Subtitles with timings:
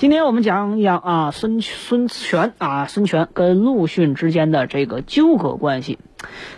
[0.00, 5.98] 今天我们讲一讲啊，孙孙权啊，孙权跟陆逊之间的这个纠葛关系。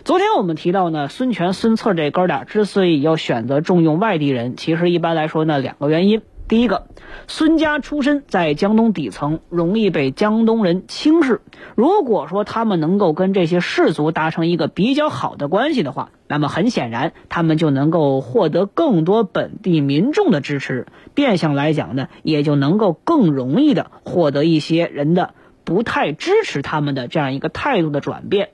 [0.04, 6.22] 昨天我们提到呢，孙权、孙策这哥俩之所以要选择重用外地人，其实一般来说呢，两个原因。
[6.52, 6.88] 第一个，
[7.28, 11.40] 孙家出身在江东底层，容易被江东人轻视。
[11.76, 20.88] 如果说他们能够跟这些士族达成一个比较好的关系的话，那么很显然，他们就能够获得更多本地民众的支持。
[21.14, 25.32] 变相来讲呢，也就能够更容易的获得一些人的
[25.64, 28.50] 不太支持他们的这样一个态度的转变。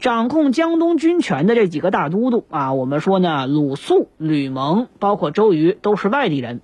[0.00, 6.60] 掌控江东军权的这几个大都督啊，我们说呢，鲁肃、吕蒙，包括周瑜，都是外地人。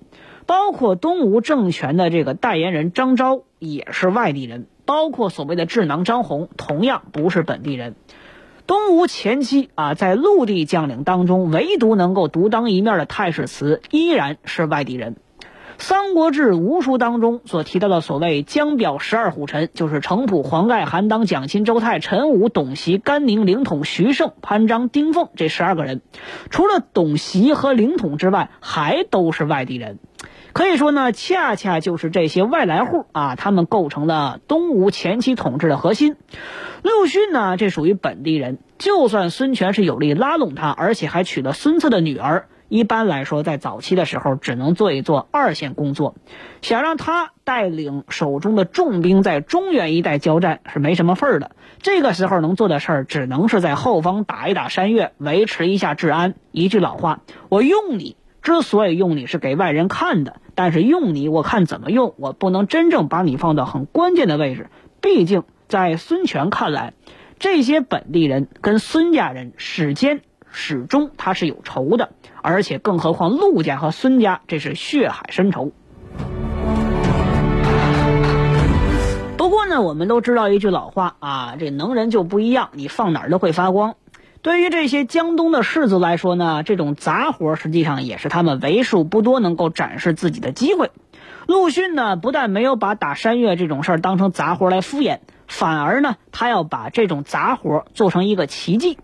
[0.47, 7.95] 包括东吴政权的这个代言人张昭也是外地人，包括所谓的智囊张宏同样不是本地人。
[8.65, 15.15] 东吴前期啊，在陆地将领当中，唯独能够独当一面的太史慈依然是外地人。
[15.79, 26.01] 《三国志·吴书》当中所提到的所谓江表十二虎臣，就是程普、黄盖、韩当、蒋钦、周泰、陈武、董袭、甘宁、凌统、徐盛、潘璋、丁奉这十二个人。
[26.49, 29.99] 除了董袭和凌统之外，还都是外地人。
[30.57, 36.15] 可以说呢，恰恰就是这些外来户啊，他们构成了东吴前期统治的核心。
[36.81, 38.57] 陆逊呢，这属于本地人。
[38.79, 46.15] 就算孙权是有力拉拢他，而且还娶了孙策的女儿，一般来说，在早期的时候，只能做一做二线工作。
[46.63, 51.51] 想让他带领手中的重兵在中原一带交战，是没什么份儿的。
[51.83, 56.33] 这个时候能做的事儿，只能是在后方打一打山岳，维持一下治安。
[56.51, 58.15] 一句老话，我用你。
[58.47, 64.69] 之所以用你是给外人看的，但是用你我看怎么用，我不能真正把你放到很关键的位置。
[65.01, 66.93] 毕竟在孙权看来，
[67.39, 75.73] 这些本地人跟孙家人始间始终他是有仇的，而且更何况陆家和孙家这是血海深仇。
[79.35, 83.95] 不过呢，我们都知道一句老话啊，这能人就不一样，你放哪儿都会发光。
[84.41, 90.91] 对于这些江东的士族来说呢，这种杂活实际上也是他们为数不多能够展示自己的机会。
[91.47, 98.97] 陆逊呢，不但没有把打山岳这种事儿当成杂活来敷衍，反而呢，他要把这种杂活做成一个奇迹。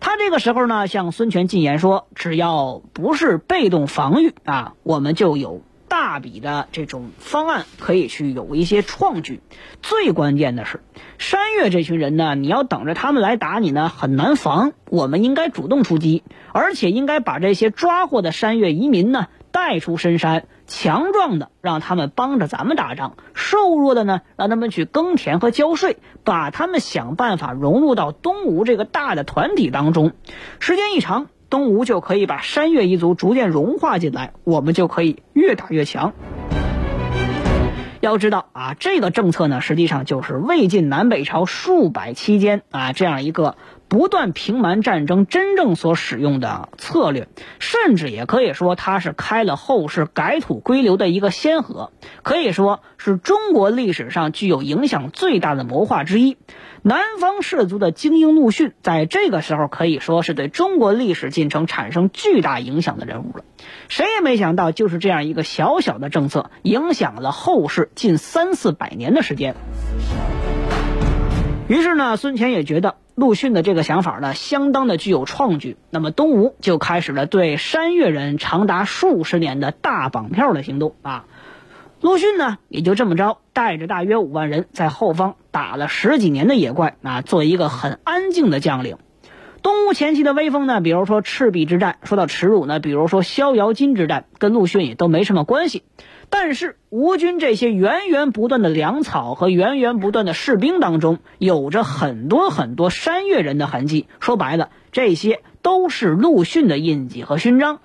[0.00, 5.62] 他这个时候呢，向孙权进言说：“只要不是被动防御啊，我们就有。”
[5.94, 9.40] 大笔的这种方案可以去有一些创举，
[9.80, 10.82] 最关键的是
[11.18, 14.72] 山岳这群人呢，你要等着他们来打你呢，很难防。
[14.90, 30.10] 我们应该主动出击，而且应该把这些抓获的山岳移民呢带出深山，强壮的让他们帮着咱们打仗，瘦弱的呢让他们去耕田和交税，把他们想办法融入到东吴这个大的团体当中。
[30.58, 31.28] 时间一长。
[31.54, 36.12] 东吴就可以把山岳一族逐渐融化进来，我们就可以越打越强。
[38.00, 43.54] 要知道啊，这个政策呢，实际上就是魏晋南北朝数百期间啊这样一个
[43.88, 47.28] 不断平蛮战争真正所使用的策略，
[47.58, 56.36] 甚至也可以说它是开了后世改土归流的一个先河，可以说是中国历史上具有影响最大的谋划之一。
[56.82, 63.44] 南方士族的精英陆逊，在这个时候可以说是对中国历史进程产生巨大影响的人物了。
[63.88, 69.54] 谁也没想到，就是这样一个小小的政策，影响了后世近三四百年的时间。
[71.66, 75.78] 于是呢，孙权也觉得陆逊的这个想法呢，相当的具有创举。
[75.88, 81.24] 那么东吴就开始了对山越人长达数十年的大绑票的行动啊。
[82.02, 88.98] 陆逊呢，也就这么着，带着大约五万人，在后方打了十几年的野怪啊，做一个很安静的将领。
[89.62, 95.82] 东吴前期的威风呢，比如说赤壁之战，说到耻辱呢，比如说逍遥津之战，跟陆逊也都没什么关系。
[96.30, 104.08] 但是吴军这些源源不断的粮草和源源不断的士兵当中，有着很多很多山越人的痕迹。
[104.20, 107.78] 说白了，这些都是陆逊的印记和勋章。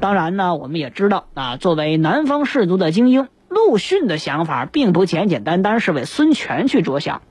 [0.00, 7.22] 当然呢，我们也知道啊，作为南方士族的精英，陆逊的想法并不简简单单是为孙权去着想。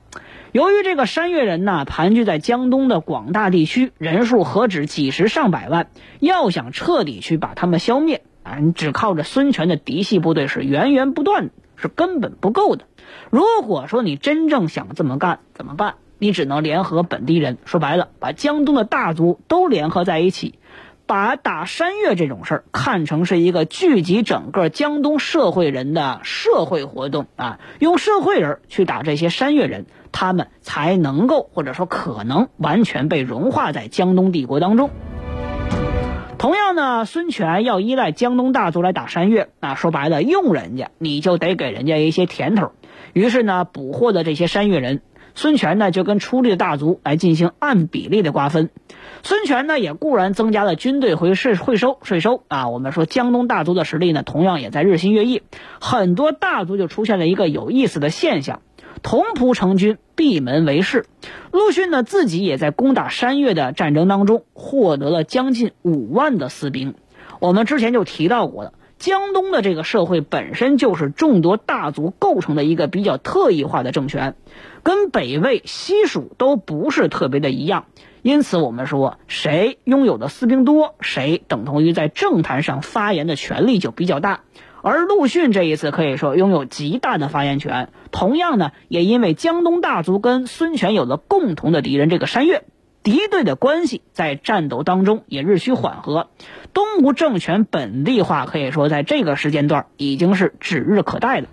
[0.52, 5.88] 由于这个山越人呢盘踞在江东的广大地区，人数何止几十上百万，
[6.20, 12.86] 要想彻底去把他们消灭，啊你只靠着孙权的嫡系部队是源源不断是根本不够的。
[13.30, 15.96] 如果说你真正想这么干，怎么办？
[16.18, 20.58] 你只能联合本地人，说白了，把江东的大族都联合在一起，
[21.06, 34.90] 把打山越这种事儿看成是一个聚集整个江东社会人的社会活动啊，用社会人去打这些山越人，他们才能够或者说可能完全被融化在江东帝国当中。
[36.38, 42.70] 同样呢，孙权要依赖江东大族来打山越，那说白了，用人家你就得给人家一些甜头。
[43.12, 45.02] 于是呢，捕获的这些山越人。
[45.34, 48.70] 孙权呢，就跟出力的大族来进行按比例的瓜分。
[49.22, 52.68] 孙权呢，也固然增加了军队回税会收税收啊。
[52.68, 55.42] 我们说江东大族的实力呢，同样也在日新月异。
[55.80, 58.62] 很多大族就出现了一个有意思的现象：
[59.02, 61.06] 同仆成军，闭门为市。
[61.52, 66.94] 陆逊呢，自己也在攻打山岳的战争当中获得了将近五万的私兵。
[67.40, 68.72] 我们之前就提到过了。
[68.98, 74.34] 江东的这个社会本身就是众多大族构成的一个比较特异化的政权，
[74.82, 77.84] 跟北魏、西蜀都不是特别的一样。
[78.22, 84.40] 因此，我们说谁拥有的私兵多，谁等同于在政坛上发言的权力就比较大。
[84.88, 87.90] 而陆逊这一次可以说拥有极大的发言权。
[88.10, 92.64] 同样呢，也因为江东大族跟孙权有了共同的敌人，这个山岳。
[93.02, 96.28] 敌对的关系在战斗当中也日趋缓和，
[96.74, 101.48] 东吴政权本地化可以说在这个时间段已经是指日可待了。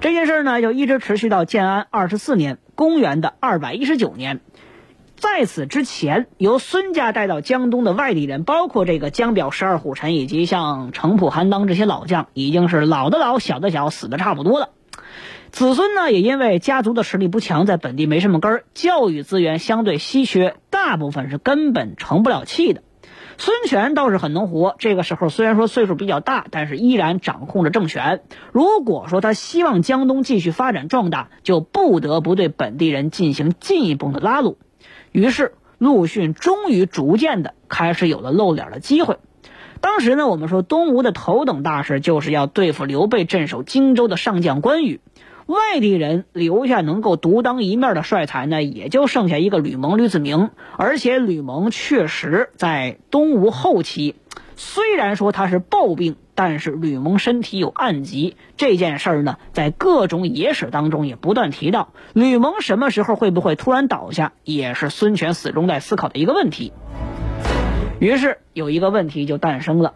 [0.00, 4.40] 这件事呢，就一直持续到建安二十四年（公元的二百一十九年）。
[5.22, 14.70] 在此之前，由孙家带到江东的外地人，包括这个江表十二虎臣以及像程普、韩当这些老将，已经是老的老、小的小，死的差不多了。
[15.52, 22.82] 子孙呢，也因为家族的实力不强，在本地没什么根儿，教育资源相对稀缺，大部分是根本成不了器的。
[23.38, 28.22] 孙权倒是很能活，这个时候虽然说岁数比较大，但是依然掌控着政权。
[28.50, 34.56] 如果说他希望江东继续发展壮大，就不得不对本地人进行进一步的拉拢。
[35.12, 39.18] 于是陆逊终于逐渐的开始有了露脸的机会。
[39.80, 45.00] 当时呢，我们说东吴的头等大事就是要对付刘备镇守荆州的上将关羽。
[45.46, 50.50] 外地人留下能够独当一面的帅才呢，也就剩下一个吕蒙、吕子明。
[50.76, 54.14] 而且吕蒙确实在东吴后期，
[54.56, 58.36] 虽然说他是暴病，但是吕蒙身体有暗疾。
[58.56, 61.92] 这件事儿呢，在各种野史当中也不断提到。
[62.12, 66.72] 吕蒙什么时候会不会突然倒下，也是孙权始终在思考的一个问题。
[67.98, 69.94] 于是有一个问题就诞生了。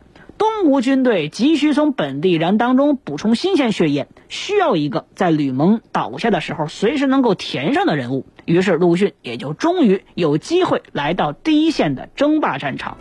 [0.62, 8.24] 东吴军队急需从本地人当中补充新鲜血液，需要一个在吕蒙倒下的时候随时能够填上的人物。
[8.46, 12.96] 于是陆逊也就终于有机会来到第一线的争霸战场。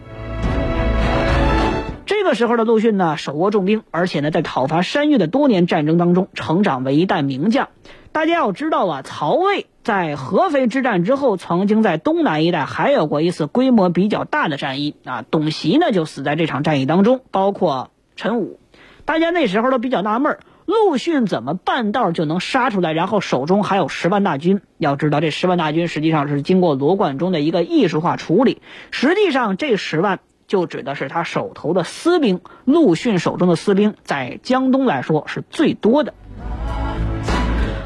[2.06, 7.70] 这个时候的陆逊呢，手握重兵，而且呢，在讨伐山越的多年战争当中，成长为一代名将。
[8.16, 15.26] 大家要知道啊，曹魏在合肥之战之后，曾经在东南一带还有过一次规模比较大的战役啊。
[15.30, 18.58] 董袭呢就死在这场战役当中，包括陈武。
[19.04, 24.62] 大家那时候都比较纳闷，陆逊怎么半道就能杀出来，然后手中还有十万大军？
[24.78, 32.40] 要知道，这十万大军实际上是经过罗贯中的一个艺术化处理，实际上这十万就指的是他手头的私兵。
[32.64, 36.14] 陆逊手中的私兵在江东来说是最多的。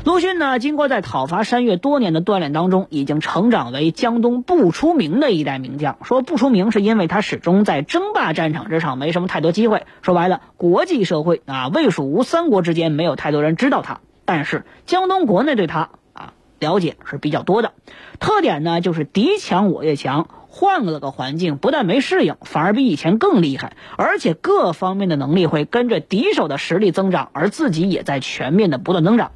[0.06, 5.98] 陆逊呢，经过在讨伐山岳多年的锻炼当中，已经成长为江东不出名的一代名将。
[6.04, 9.86] 说不出名，是因为他始终在争霸战场之上没什么太多机会。
[10.02, 17.74] 说白了，国际社会啊，魏蜀吴三国之间没有太多人知道他，但是江东国内对他啊了解是比较多的。
[18.20, 29.32] 特点呢，就是敌强我越强，换了个环境，不但没适应，反而比以前更厉害，而且各方面的能力会跟着敌手的实力增长，而自己也在全面的不断增长。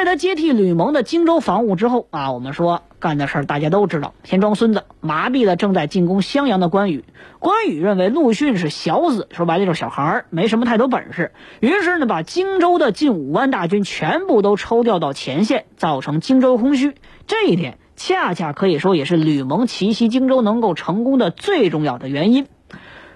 [0.00, 7.04] 在他接替吕蒙的荆州防务之后啊，我们说干的事儿大家都知道，先装孙子，麻痹了正在进攻襄阳的关羽。
[7.38, 11.32] 关羽认为陆逊是小子，说白了就是小孩儿，没什么太多本事。
[11.60, 16.94] 于是呢，把荆州的近五万大军全部都抽调到前线，造成荆州空虚。
[17.26, 22.46] 这一点恰恰可以说也是吕蒙奇袭荆州能够成功的最重要的原因。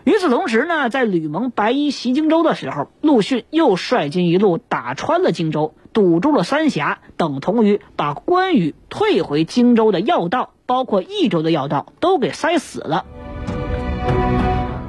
[0.04, 13.06] 与此同时呢，在吕蒙白衣袭荆州的时候，陆逊又率军一路打穿了荆州，堵住了三峡，等同于把关羽退回荆州的要道，包括益州的要道，都给塞死了。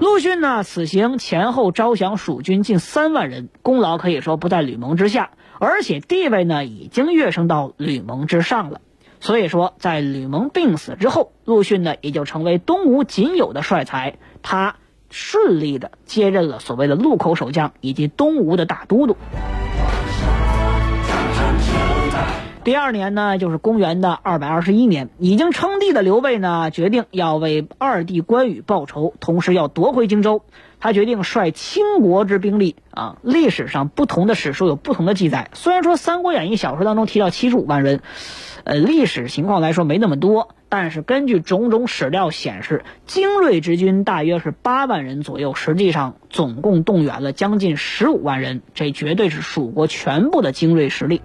[0.01, 8.81] 陆逊呢，此行前后招降蜀军近三万人，功劳可以说不在吕蒙之下，而且地位呢，已经跃升到吕蒙之上了。
[9.21, 14.75] 所以说，在吕蒙病死之后，陆逊呢，也就成为东吴仅有的帅才，他。
[15.17, 19.15] 顺利的接任了所谓的路口守将以及东吴的大都督。
[22.65, 30.41] 第二年呢，就是公元的二百二十一年，已经称帝的刘备呢，决定要为二弟关羽报仇，同时要夺回荆州。
[30.79, 33.17] 他决定率倾国之兵力啊！
[33.21, 35.49] 历史上不同的史书有不同的记载。
[35.53, 38.01] 虽然说《三国演义》小说当中提到七十五万人，
[38.63, 45.55] 呃，历史情况来说没那么多，但是根据种种史料显示，精锐之军大约是八万人左右。
[45.55, 51.21] 实际上，总共动员了将近十五万人，这绝对是蜀国全部的精锐实力。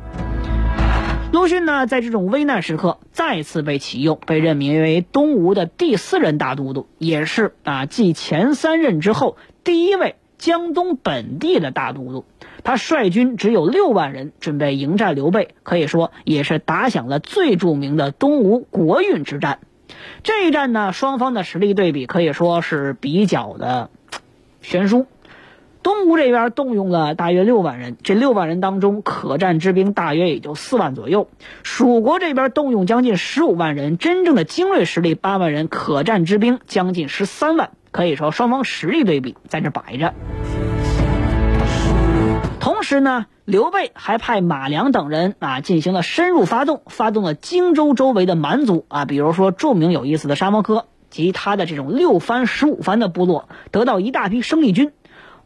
[1.33, 12.25] 陆逊呢，在这种危难时刻再次被启用，被任命为东吴的第四任大都督，也是啊继前三任之后第一位江东本地的大都督。
[12.65, 19.61] 他率军只有六万人，准备迎战刘备，可以说也是打响了最著名的东吴国运之战。
[20.25, 23.89] 这一战呢，双方的实力对比可以说是比较的
[24.63, 25.07] 悬殊。
[25.83, 31.29] 东吴这边动用了大约六万人，这六万人当中可战之兵大约也就四万左右。
[31.63, 37.71] 蜀国这边动用将近十五万人，真正的精锐实力八万人，可战之兵将近十三万。
[37.93, 40.13] 可以说双方实力对比在这摆着。
[42.61, 54.93] 同时呢，刘备还派马良等人啊进行了深入发动，发动了荆州周围的蛮族啊，比如说著名有意思的沙摩柯及他的这种六番、十五番的部落，得到一大批生力军。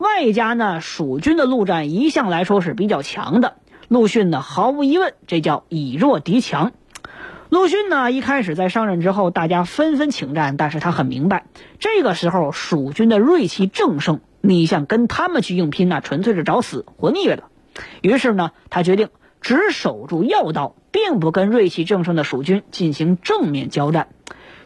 [0.05, 3.57] 外加呢，蜀军的陆战一向来说是比较强的。
[3.89, 6.73] 陆逊呢，毫无疑问，这叫以弱敌强。
[7.49, 11.47] 陆逊呢，一开始在上任之后，大家纷纷请战，但是他很明白，
[11.79, 17.45] 这个时候蜀军的锐气正盛，你想跟他们去硬拼，那纯粹是找死活腻歪了。
[18.03, 19.09] 于是呢，他决定
[19.41, 24.09] 只守住要道，并不跟锐气正盛的蜀军进行正面交战。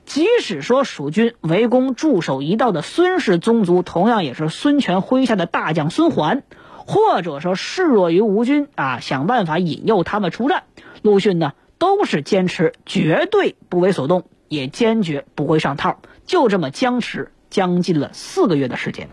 [0.08, 6.44] 即使说蜀军围攻驻守一道的孙氏宗族，同样也是孙权麾下的大将孙桓，
[6.76, 10.62] 或者说示弱于吴军啊，想办法引诱他们出战，
[11.02, 19.10] 陆逊呢都是坚持绝对不为所动，也坚决不会上套，就这么僵持将近了四个月的时间。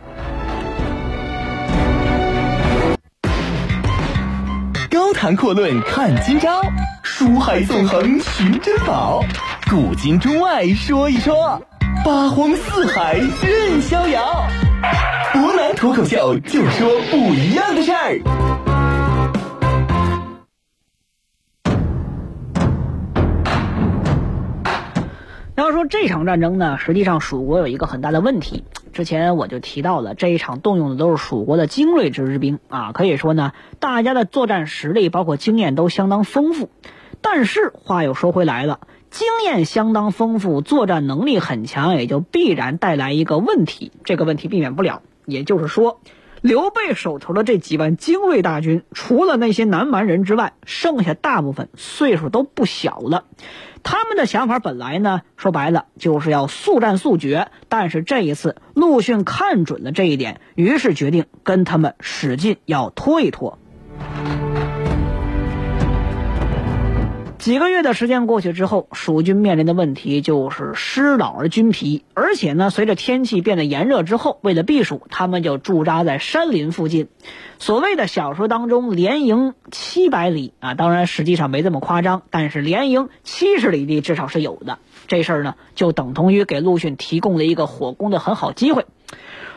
[4.89, 6.61] 高谈阔论看今朝，
[7.03, 9.21] 书海纵横寻珍宝。
[9.67, 11.59] 古今中外说一说，
[12.05, 14.47] 八荒四海任逍遥。
[15.33, 18.21] 湖南脱口秀就说不一样的事儿。
[25.55, 28.65] 要说这场战争呢，实际上蜀国有一个很大的问题。
[28.93, 36.69] 之前我就提到了，这一场动用的都是蜀国的精锐之兵啊，可以说呢，大家的作战实力包括经验都相当丰富。
[37.21, 38.81] 但是话又说回来了。
[39.15, 43.93] 经验相当丰富，作战能力很强，也就必然带来一个问题。
[44.03, 46.01] 这个问题避免不了，也就是说，
[46.41, 53.23] 刘备手头的这几万精锐大军，除了那些南蛮人之外，剩下大部分岁数都不小了。
[53.83, 57.47] 他们的想法本来呢，说白了就是要速战速决。
[57.69, 63.59] 但是这一次，陆逊看准了这一点，于是决定跟他们使劲要拖一拖。
[67.45, 77.07] 几个月的时间过去之后，蜀军面临的问题就是师老而军疲，而且呢，随着天气变得炎热之后，为了避暑，他们就驻扎在山林附近。
[77.59, 84.79] 所谓的小说当中连营七百里啊，当然实际上没这么夸张，但是连营七十里地至少是有的。
[85.05, 88.87] 这事儿呢，就等同于给陆逊提供了一个火攻的很好机会。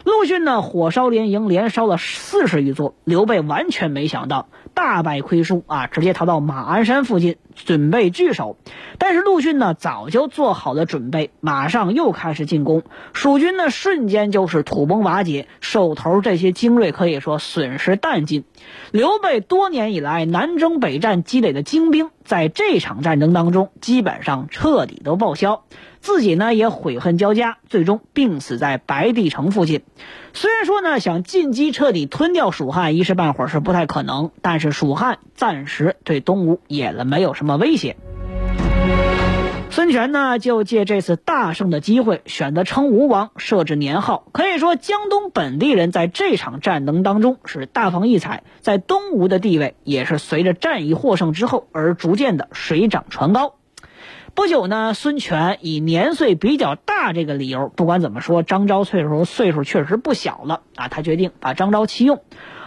[0.09, 2.95] 陆逊呢，火烧连营，连烧了四十余座。
[3.05, 8.57] 刘备完全没想到，大败亏输啊，直接逃到马鞍山附近，准备据守。
[8.97, 12.85] 但是陆逊呢，早就做好了准备，马上又开始进攻。
[13.13, 18.45] 蜀军呢，瞬间就是土崩瓦解，手头这些精锐可以说损失殆尽。
[18.91, 25.65] 刘备多年以来南征北战积累的精兵，在这场战争当中，基本上彻底都报销。
[26.01, 29.83] 自己呢也悔恨交加，最终病死在白帝城附近。
[30.33, 37.97] 虽然说呢想进击彻底吞掉蜀汉一时半会儿是不太可能，但是蜀汉暂时对东吴也了没有什么威胁。
[39.71, 44.25] 孙权呢就借这次大胜的机会，选择称吴王，设置年号。
[44.33, 53.57] 可以说江东本地人在这场战争当中是大放异彩，在东吴的地位也是随着战役获胜之后而逐渐的水涨船高。
[54.39, 62.23] 不久呢，孙权以年岁比较大这个理由，不管怎么说，张昭岁数岁数确实不小了啊，他决定把张昭弃用，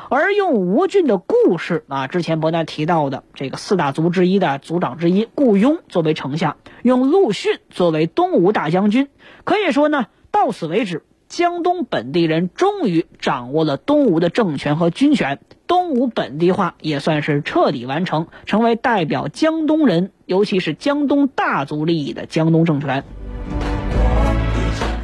[0.09, 9.07] 而用吴郡的故事啊，之前伯南提到的这个四大族之一的族长之一顾雍作为丞相，用陆逊作为东吴大将军，
[9.45, 11.05] 可以说呢，到此为止。
[11.31, 23.05] 江东本地人终于掌握了东吴的政权和军权，东吴本地化也算是彻底完成，成为代表江东人，尤其是江东大族利益的江东政权。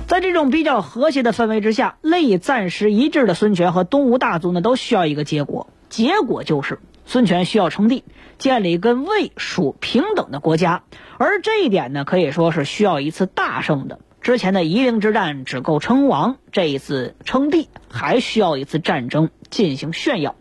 [0.06, 8.04] 在这种比较和谐的氛围之下，利益暂时一致的孙权和东吴大族呢，都需要一个结果，结果就是孙权需要称帝，
[8.38, 10.84] 建立跟魏、蜀平等的国家，
[11.18, 14.00] 而这一点呢，可以说是需要一次大胜的。
[14.28, 20.36] 之前的夷陵之战只够称王，这一次称帝还需要一次战争进行炫耀。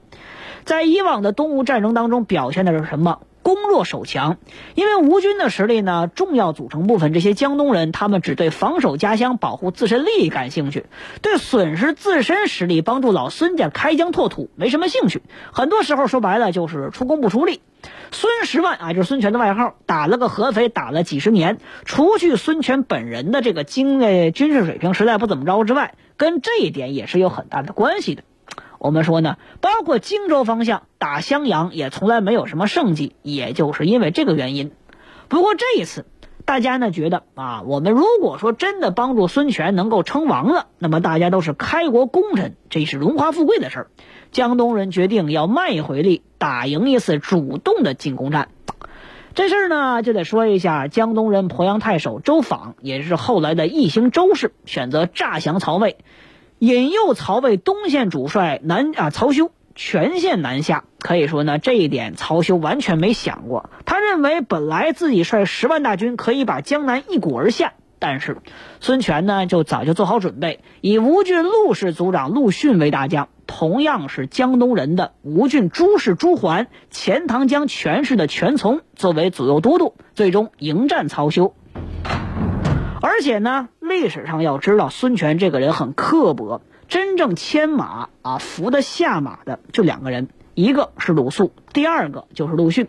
[0.65, 3.21] 在以往的东吴战争当中，表现的是什么？
[3.47, 4.39] 攻弱守强。
[4.75, 10.87] 因为吴军的实力呢，重要组成部分这些江东人，他们只对防守家乡、保护自身利益感兴趣，
[11.23, 15.23] 对损失自身实力、帮助老孙家开疆拓土没什么兴趣。
[15.53, 17.61] 很多时候说白了就是出工不出力。
[18.11, 21.59] 孙十万啊，就是孙权的外号，打了个合肥，打了几十年。
[21.85, 28.25] 除去孙权本人的这个经诶军事水平实在不怎么着之外，跟这一点也是有很大的关系的。
[28.87, 34.71] 我们说呢，包括荆州方向打襄阳也从来没有什么胜绩，也就是因为这个原因。
[35.27, 36.07] 不过这一次，
[36.45, 43.87] 大家呢觉得啊，我们如果说真的帮助孙权能够称王了，那么大家都是开国功臣，这是荣华富贵的事儿。
[44.31, 48.51] 江东人决定要卖回力，打赢一次主动的进攻战。
[49.35, 55.97] 这事儿呢，就得说一下江东人鄱阳太守周访，也是后来的义兴周氏，选择诈降曹魏，
[56.59, 60.85] 引诱曹魏东线主帅南啊曹休全线南下。
[60.99, 63.71] 可以说呢，这一点曹休完全没想过。
[63.85, 67.75] 他认为本来自己率十万大军可以把江南一鼓而下。
[67.99, 68.37] 但是，
[68.81, 81.55] 孙权呢，就早就做好准备，以吴郡陆氏族长陆逊为大将，同样是江东人的吴郡朱氏朱桓，钱塘江权氏的权从作为左右都督，最终迎战曹休。
[83.17, 92.89] 而且呢，历史上要知道，孙权这个人很刻薄，真正牵马啊扶得下马的就两个人，一个是鲁肃，第二个就是陆逊。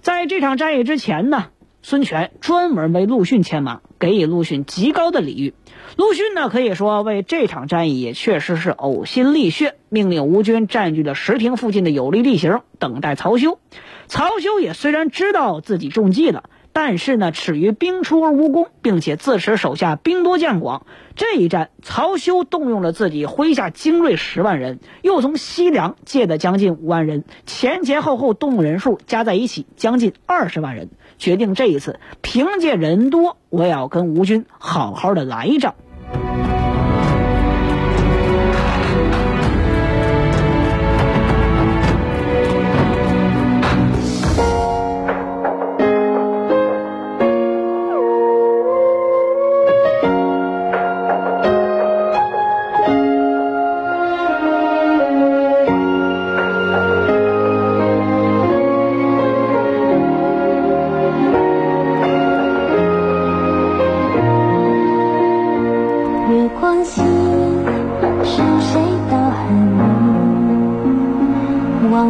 [0.00, 1.46] 在这场战役之前呢。
[1.86, 5.52] 孙权专门为陆逊牵马，给予陆逊极高的礼遇。
[5.98, 13.58] 陆逊呢，可以说为这场战役也确实是呕心沥血，命令吴军占据了石亭附近的有利地形，等待曹休。
[14.06, 16.44] 曹休也虽然知道自己中计了。
[16.74, 20.84] 但是呢，耻于兵出而无功，并且自持手下兵多将广。
[21.14, 35.76] 这一战，曹休动用了自己麾下精锐十万人，又从西凉借的将近五万人，前前后后动用人数加在一起将近二十万人，决定这一次凭借人多，我也要跟吴军好好的来一仗。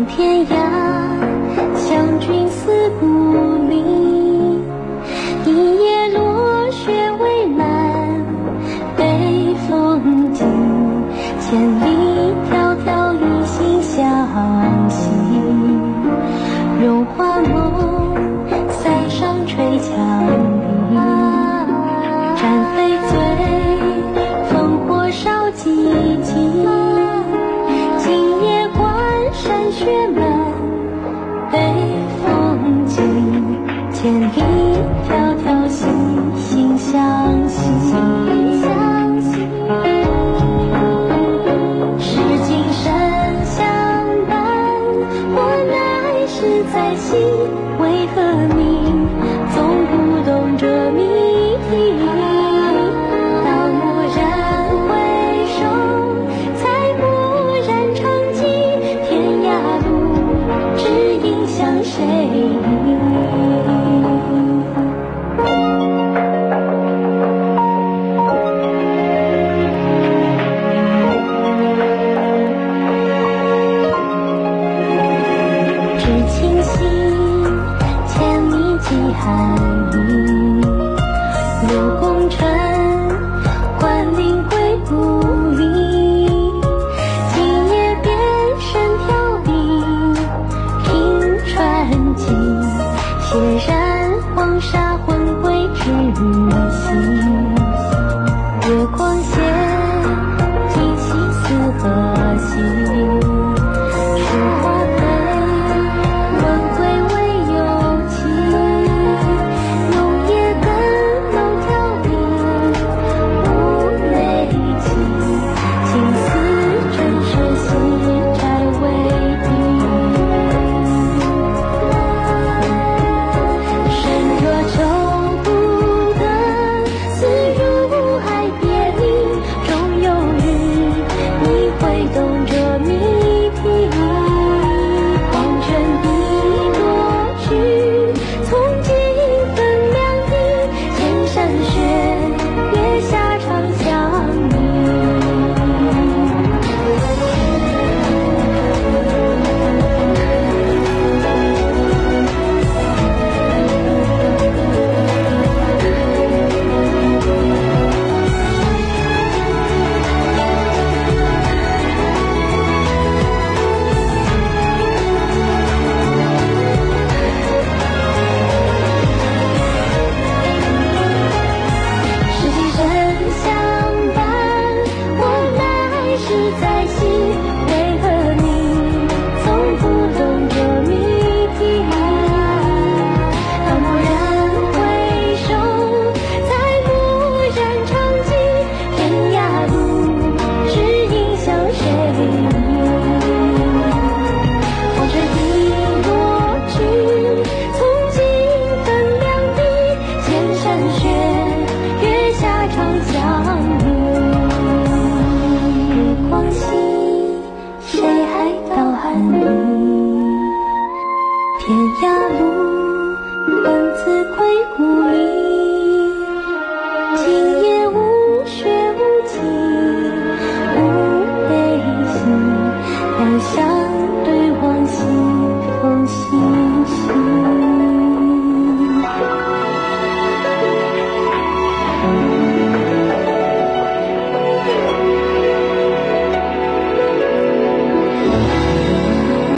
[0.02, 0.63] 天涯。
[32.96, 33.23] to